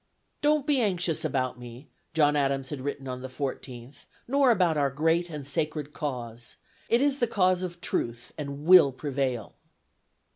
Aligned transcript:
"Don't 0.41 0.65
be 0.65 0.81
anxious 0.81 1.23
about 1.23 1.59
me," 1.59 1.87
John 2.15 2.35
Adams 2.35 2.69
had 2.71 2.81
written 2.81 3.07
on 3.07 3.21
the 3.21 3.27
14th, 3.27 4.07
"nor 4.27 4.49
about 4.49 4.75
our 4.75 4.89
great 4.89 5.29
and 5.29 5.45
sacred 5.45 5.93
cause. 5.93 6.55
It 6.89 7.01
is 7.01 7.19
the 7.19 7.27
cause 7.27 7.61
of 7.61 7.81
truth 7.81 8.33
and 8.35 8.65
will 8.65 8.91
prevail." 8.91 9.53